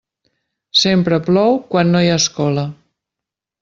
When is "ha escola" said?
2.13-2.69